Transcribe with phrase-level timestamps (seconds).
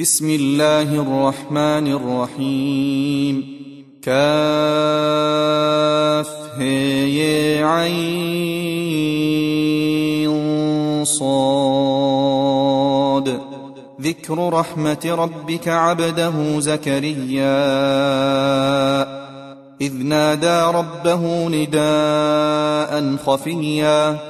[0.00, 3.60] بسم الله الرحمن الرحيم.
[4.02, 4.20] كاف
[6.56, 8.64] هي عين
[11.04, 12.30] صاد.
[14.00, 17.60] ذكر رحمة ربك عبده زكريا.
[19.80, 24.29] إذ نادى ربه نداء خفيا.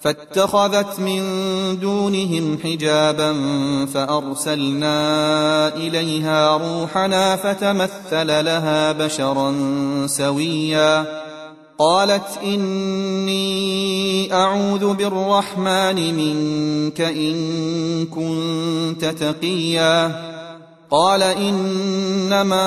[0.00, 1.22] فاتخذت من
[1.80, 3.36] دونهم حجابا
[3.94, 4.96] فأرسلنا
[5.76, 9.54] إليها روحنا فتمثل لها بشرا
[10.06, 11.04] سويا.
[11.78, 20.22] قالت إني أعوذ بالرحمن منك إن كنت تقيا.
[20.90, 22.66] قال إنما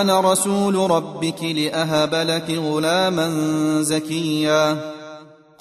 [0.00, 3.32] أنا رسول ربك لأهب لك غلاما
[3.82, 4.93] زكيا.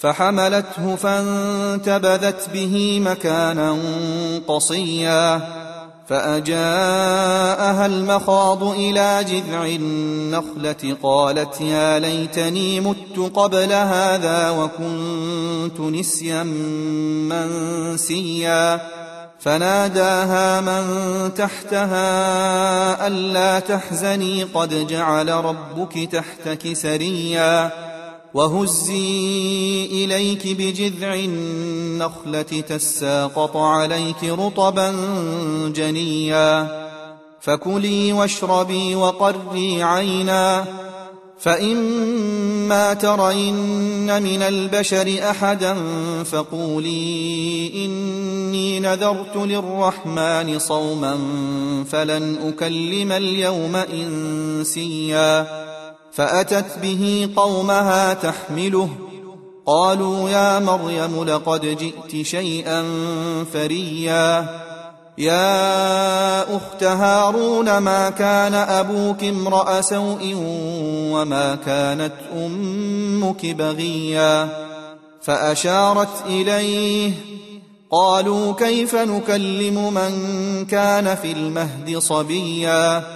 [0.00, 3.78] فحملته فانتبذت به مكانا
[4.48, 5.40] قصيا
[6.08, 16.42] فأجاءها المخاض إلى جذع النخلة قالت يا ليتني مت قبل هذا وكنت نسيا
[17.32, 18.80] منسيا
[19.40, 20.84] فناداها من
[21.34, 27.72] تحتها ألا تحزني قد جعل ربك تحتك سريا
[28.36, 34.94] وهزي إليك بجذع النخلة تساقط عليك رطبا
[35.74, 36.68] جنيا.
[37.40, 40.64] فكلي واشربي وقري عينا.
[41.38, 45.76] فإما ترين من البشر أحدا
[46.24, 51.18] فقولي إني نذرت للرحمن صوما
[51.90, 55.46] فلن أكلم اليوم إنسيا.
[56.16, 58.88] فأتت به قومها تحمله.
[59.66, 62.84] قالوا يا مريم لقد جئت شيئا
[63.52, 64.46] فريا.
[65.18, 70.34] يا أخت هارون ما كان أبوك امرأ سوء
[71.12, 74.48] وما كانت أمك بغيا؟
[75.22, 77.12] فأشارت إليه.
[77.90, 80.12] قالوا كيف نكلم من
[80.66, 83.15] كان في المهد صبيا؟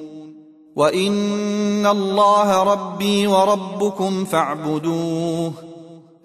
[0.75, 5.53] وان الله ربي وربكم فاعبدوه.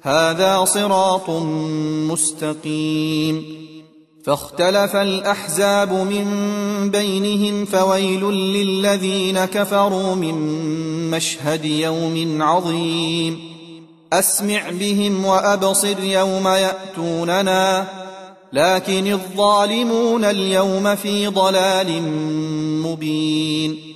[0.02, 1.31] هذا صراط
[2.10, 3.44] مستقيم.
[4.26, 6.26] فاختلف الاحزاب من
[6.90, 10.34] بينهم فويل للذين كفروا من
[11.10, 13.40] مشهد يوم عظيم.
[14.12, 17.87] اسمع بهم وابصر يوم ياتوننا.
[18.52, 22.02] لكن الظالمون اليوم في ضلال
[22.82, 23.95] مبين.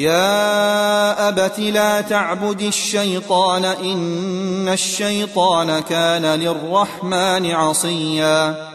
[0.00, 8.68] يا أبت لا تعبد الشيطان إن الشيطان كان للرحمن عصيا.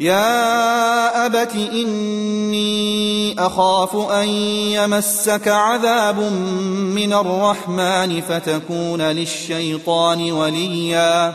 [0.00, 6.18] يا أبت إني أخاف أن يمسك عذاب
[6.96, 11.34] من الرحمن فتكون للشيطان وليا.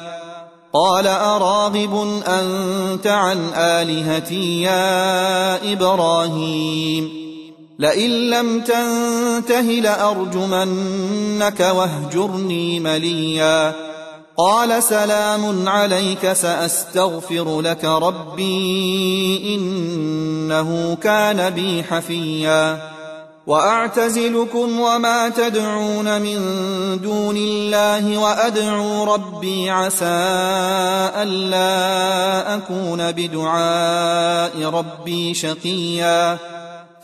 [0.74, 7.25] قال أراغب أنت عن آلهتي يا إبراهيم.
[7.80, 13.74] لئن لم تنته لأرجمنك واهجرني مليا.
[14.38, 22.92] قال سلام عليك سأستغفر لك ربي إنه كان بي حفيا.
[23.48, 26.40] وأعتزلكم وما تدعون من
[27.04, 30.06] دون الله وأدعو ربي عسى
[31.16, 36.55] ألا أكون بدعاء ربي شقيا.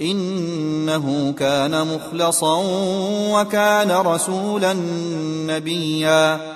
[0.00, 2.62] إنه كان مخلصا
[3.32, 4.72] وكان رسولا
[5.46, 6.54] نبيا.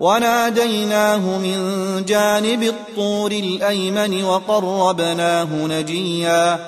[0.00, 1.58] وناديناه من
[2.04, 6.58] جانب الطور الأيمن وقربناه نجيا.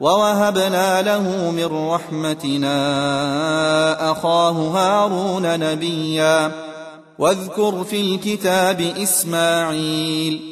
[0.00, 2.72] ووهبنا له من رحمتنا
[4.12, 6.52] أخاه هارون نبيا.
[7.18, 10.51] واذكر في الكتاب إسماعيل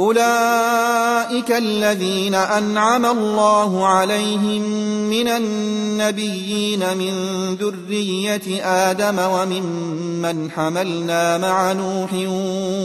[0.00, 4.62] أولئك الذين أنعم الله عليهم
[5.10, 7.12] من النبيين من
[7.54, 12.12] ذرية آدم وممن حملنا مع نوح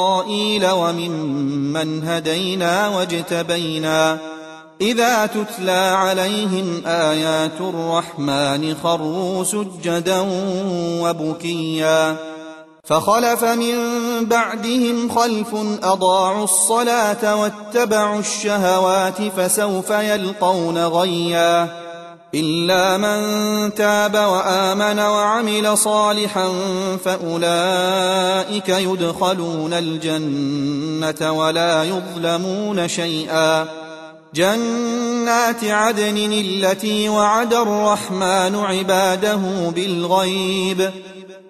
[0.72, 4.18] وممن هدينا واجتبينا
[4.82, 10.26] إذا تتلى عليهم آيات الرحمن خروا سجدا
[11.02, 12.35] وبكيا
[12.86, 13.76] فخلف من
[14.26, 21.70] بعدهم خلف أضاعوا الصلاة واتبعوا الشهوات فسوف يلقون غيا
[22.36, 26.50] إلا من تاب وآمن وعمل صالحا
[27.06, 33.68] فأولئك يدخلون الجنة ولا يظلمون شيئا
[34.34, 39.40] جنات عدن التي وعد الرحمن عباده
[39.76, 40.92] بالغيب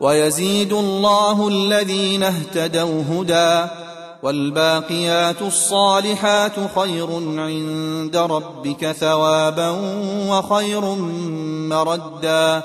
[0.00, 3.70] ويزيد الله الذين اهتدوا هدى
[4.22, 7.08] والباقيات الصالحات خير
[7.40, 9.70] عند ربك ثوابا
[10.28, 10.80] وخير
[11.70, 12.62] مردا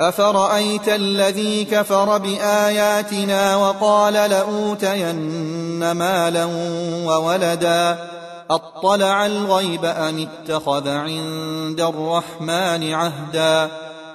[0.00, 6.44] أفرأيت الذي كفر بآياتنا وقال لأوتين مالا
[7.04, 7.98] وولدا
[8.50, 13.70] أطلع الغيب أم اتخذ عند الرحمن عهدا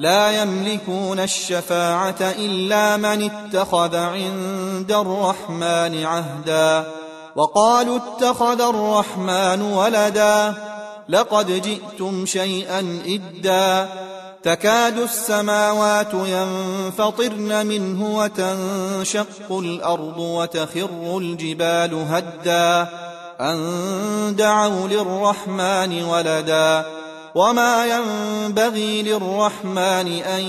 [0.00, 6.84] لا يملكون الشفاعة إلا من اتخذ عند الرحمن عهدا.
[7.36, 10.54] وقالوا اتخذ الرحمن ولدا.
[11.08, 13.88] لقد جئتم شيئا إدا.
[14.42, 22.88] تكاد السماوات ينفطرن منه وتنشق الأرض وتخر الجبال هدا.
[23.40, 26.99] أن دعوا للرحمن ولدا.
[27.34, 30.40] وما ينبغي للرحمن أن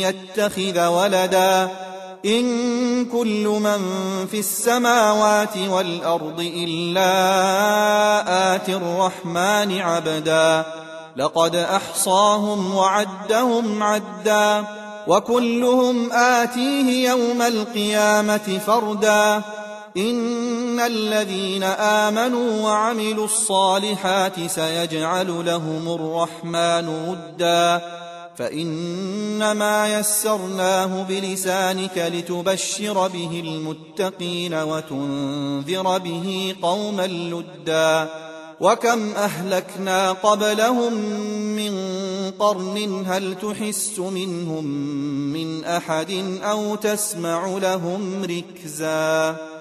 [0.00, 1.68] يتخذ ولدا
[2.24, 3.80] إن كل من
[4.30, 7.12] في السماوات والأرض إلا
[8.56, 10.64] آيات الرحمن عبدا
[11.16, 14.64] لقد أحصاهم وعدهم عدا
[15.06, 19.42] وكلهم آتيه يوم القيامة فردا
[19.96, 27.82] إن الذين آمنوا وعملوا الصالحات سيجعل لهم الرحمن ودا.
[28.36, 38.10] فإنما يسرناه بلسانك لتبشر به المتقين وتنذر به قوما لدا.
[38.60, 40.92] وكم أهلكنا قبلهم
[41.56, 41.74] من
[42.38, 44.64] قرن هل تحس منهم
[45.32, 49.55] من أحد أو تسمع لهم ركزاً؟